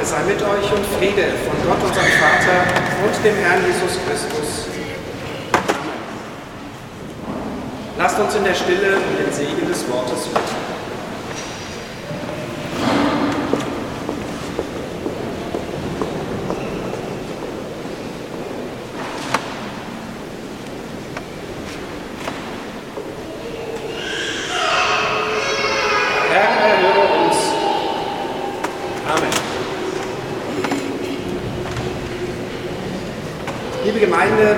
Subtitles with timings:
[0.00, 2.64] Gnade sei mit euch und Friede von Gott, unserem Vater
[3.04, 4.66] und dem Herrn Jesus Christus.
[7.26, 7.42] Amen.
[7.98, 10.69] Lasst uns in der Stille um den Segen des Wortes bitten.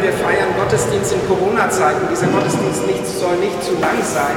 [0.02, 2.08] Wir feiern Gottesdienst in Corona-Zeiten.
[2.10, 4.34] Dieser Gottesdienst nicht, soll nicht zu lang sein.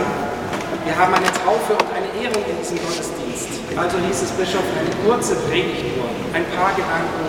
[0.86, 3.66] Wir haben eine Taufe und eine Ehrung in diesem Gottesdienst.
[3.74, 6.06] Also hieß es Bischof, eine kurze Predigt nur,
[6.38, 7.26] ein paar Gedanken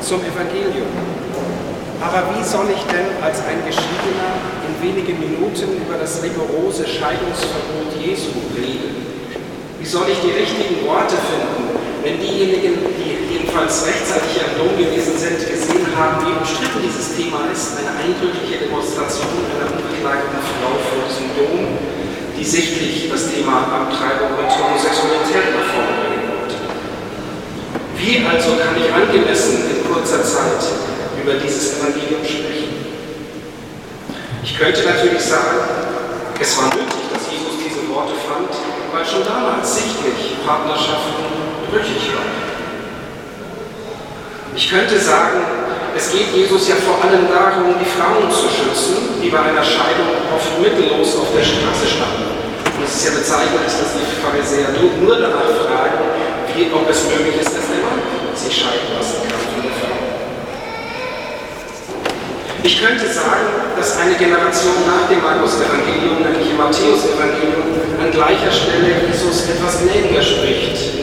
[0.00, 0.88] zum Evangelium.
[2.00, 4.32] Aber wie soll ich denn als ein Geschiedener
[4.64, 8.96] in wenigen Minuten über das rigorose Scheidungsverbot Jesu reden?
[9.78, 15.18] Wie soll ich die richtigen Worte finden, wenn diejenigen, die jedenfalls rechtzeitig am Dom gewesen
[15.18, 21.02] sind, gesehen haben, wie umstritten dieses Thema ist, eine eindrückliche Demonstration einer unbekleideten Frau vor
[21.10, 21.78] diesem Dom,
[22.38, 26.58] die sichtlich das Thema Abtreibung und Homosexualität nach vorne bringen wollte.
[27.98, 30.62] Wie also kann ich angemessen in kurzer Zeit
[31.18, 32.78] über dieses Evangelium sprechen?
[34.44, 35.58] Ich könnte natürlich sagen,
[36.38, 38.54] es war nötig, dass Jesus diese Worte fand,
[38.94, 41.37] weil schon damals sichtlich Partnerschaften
[41.70, 42.26] brüchig war.
[44.56, 45.38] Ich könnte sagen,
[45.96, 50.18] es geht Jesus ja vor allem darum, die Frauen zu schützen, die bei einer Scheidung
[50.34, 52.26] oft mittellos auf der Straße standen.
[52.74, 55.98] Und es ist ja bezeichnend, dass die Pharisäer nur danach fragen,
[56.54, 58.02] wie, ob es möglich ist, dass der Mann
[58.34, 59.98] sich scheiden lassen kann von der Frau.
[62.62, 63.46] Ich könnte sagen,
[63.78, 70.22] dass eine Generation nach dem Markus-Evangelium, nämlich im Matthäus-Evangelium, an gleicher Stelle Jesus etwas gnädiger
[70.22, 70.57] spricht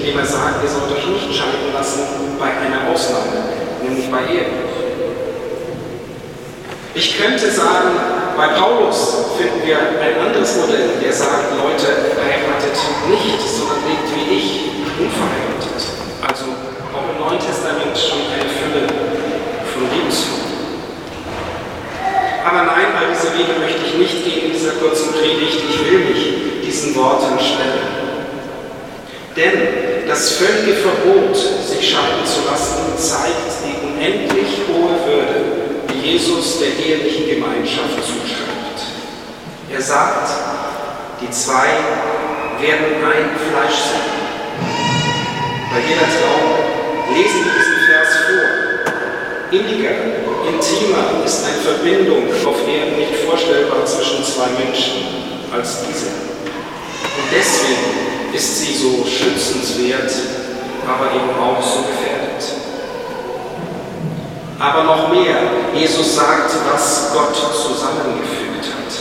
[0.05, 4.45] indem er sagt, ihr sollt euch nicht scheiden lassen bei einer Ausnahme, nämlich bei Ehe.
[6.93, 7.89] Ich könnte sagen,
[8.37, 11.89] bei Paulus finden wir ein anderes Modell, der sagt, Leute,
[12.21, 12.77] heiratet
[13.09, 14.49] nicht, sondern lebt wie ich,
[15.01, 15.81] unverheiratet.
[16.21, 16.53] Also
[16.93, 18.85] auch im Neuen Testament schon eine Fülle
[19.73, 20.45] von Lebensformen.
[22.45, 25.65] Aber nein, all diese Wege möchte ich nicht gehen in dieser kurzen Predigt.
[25.67, 28.05] Ich will mich diesen Worten stellen.
[29.35, 35.45] Denn das völlige Verbot, sich scheiden zu lassen, zeigt die unendlich hohe Würde,
[35.89, 38.79] die Jesus der ehelichen Gemeinschaft zuschreibt.
[39.71, 40.29] Er sagt,
[41.21, 41.67] die zwei
[42.61, 44.15] werden ein Fleisch sein.
[45.71, 48.65] Bei jeder Traum lesen wir diesen Vers vor.
[49.51, 49.91] Inniger,
[50.47, 56.07] intimer ist eine Verbindung auf Erden nicht vorstellbar zwischen zwei Menschen als diese.
[56.07, 58.04] Und deswegen
[58.35, 60.11] ist sie so schützenswert,
[60.85, 62.43] aber eben auch so gefährdet.
[64.59, 65.37] Aber noch mehr,
[65.73, 68.91] Jesus sagt, was Gott zusammengefügt hat.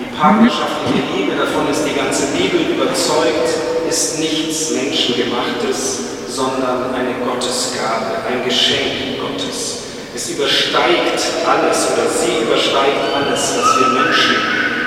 [0.00, 3.48] Die partnerschaftliche Liebe, davon ist die ganze Bibel überzeugt,
[3.88, 9.78] ist nichts Menschengemachtes, sondern eine Gottesgabe, ein Geschenk Gottes.
[10.14, 14.36] Es übersteigt alles oder sie übersteigt alles, was wir Menschen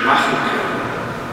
[0.06, 0.61] machen können.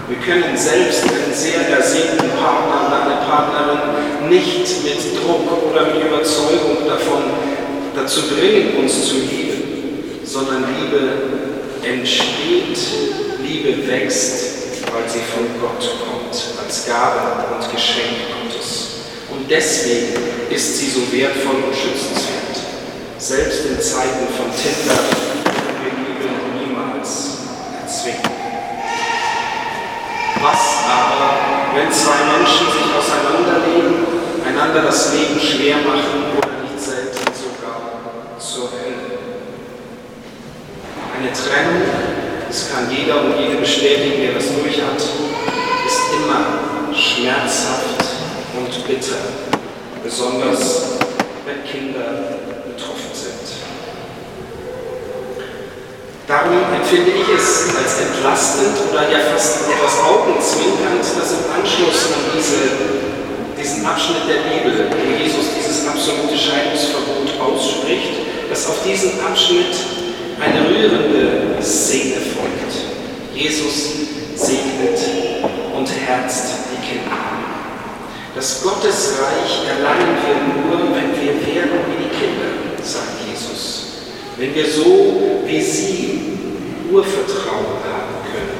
[0.08, 6.88] Wir können selbst einen sehr ersehnten Partner eine Partnerin nicht mit Druck oder mit Überzeugung
[6.88, 7.24] davon
[7.94, 11.12] dazu bringen, uns zu lieben, sondern Liebe
[11.86, 12.78] entsteht,
[13.42, 18.86] Liebe wächst, weil sie von Gott kommt, als Gabe und Geschenk Gottes.
[19.30, 20.14] Und deswegen
[20.48, 22.56] ist sie so wertvoll und schützenswert.
[23.18, 25.17] Selbst in Zeiten von Tinder
[34.78, 37.98] einander das Leben schwer machen oder nicht selten sogar
[38.38, 39.18] zur Hölle?
[41.18, 41.82] Eine Trennung,
[42.46, 48.04] das kann jeder und jede bestätigen, der das durch hat, ist immer schmerzhaft
[48.56, 49.18] und bitter,
[50.02, 50.98] besonders
[51.44, 53.34] wenn Kinder betroffen sind.
[56.28, 62.28] Darum empfinde ich es als entlastend oder ja fast etwas augenzwinkernd, dass im Anschluss an
[62.36, 63.08] diese,
[63.58, 68.20] diesen Abschnitt der Bibel, wo Jesus dieses absolute Scheidungsverbot ausspricht,
[68.50, 69.74] dass auf diesen Abschnitt
[70.38, 72.72] eine rührende Szene folgt.
[73.38, 73.92] Jesus
[74.34, 74.98] segnet
[75.76, 77.16] und herzt die Kinder.
[78.34, 80.34] Das Gottesreich erlangen wir
[80.66, 83.84] nur, wenn wir werden wie die Kinder, sagt Jesus.
[84.36, 86.20] Wenn wir so wie sie
[86.90, 88.58] Urvertrauen haben können.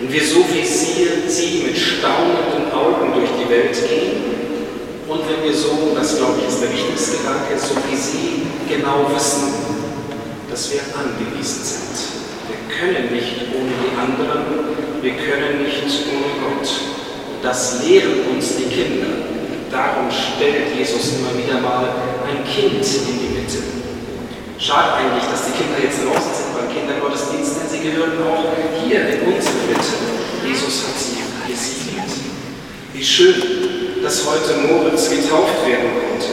[0.00, 4.22] Und wir so wie sie, sie mit staunenden Augen durch die Welt gehen,
[5.08, 9.10] Und wenn wir so, das glaube ich ist der wichtigste Gedanke, so wie Sie genau
[9.14, 9.52] wissen,
[10.48, 11.91] dass wir angewiesen sind.
[12.72, 14.64] Wir können nicht ohne die anderen,
[15.02, 16.68] wir können nicht ohne Gott.
[17.42, 19.28] Das lehren uns die Kinder.
[19.70, 21.84] Darum stellt Jesus immer wieder mal
[22.24, 23.60] ein Kind in die Mitte.
[24.58, 29.00] Schade eigentlich, dass die Kinder jetzt draußen sind beim Kindergottesdienst, denn sie gehören auch hier
[29.04, 29.92] in unsere Mitte.
[30.42, 31.20] Jesus hat sie
[31.52, 32.08] gesegnet.
[32.94, 36.32] Wie schön, dass heute Moritz getauft werden konnte.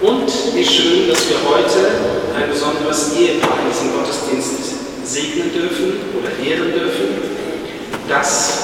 [0.00, 4.65] Und wie schön, dass wir heute ein besonderes Ehepaar in diesem Gottesdienst
[5.06, 7.06] segnen dürfen oder ehren dürfen,
[8.08, 8.58] das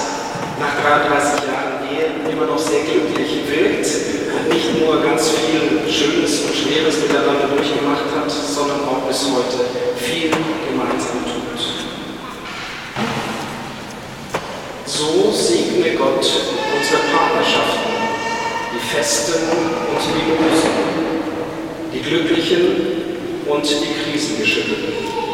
[0.58, 3.86] nach 33 Jahren Ehe immer noch sehr glücklich wirkt
[4.34, 9.64] und nicht nur ganz viel Schönes und Schweres miteinander durchgemacht hat, sondern auch bis heute
[9.96, 11.62] viel gemeinsam tut.
[14.84, 17.92] So segne Gott unsere Partnerschaften
[18.74, 20.70] die Festen und die Bösen,
[21.92, 22.62] die Glücklichen
[23.46, 25.31] und die Krisengeschüttelten.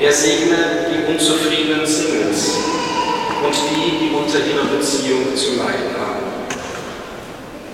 [0.00, 0.56] Er segne
[0.90, 2.56] die unzufriedenen Singles
[3.44, 6.24] und die, die unter ihrer Beziehung zu leiden haben.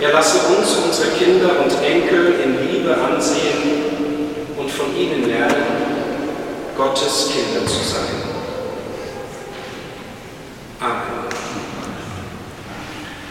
[0.00, 4.20] Er lasse uns unsere Kinder und Enkel in Liebe ansehen
[4.56, 5.90] und von ihnen lernen,
[6.76, 8.19] Gottes Kinder zu sein.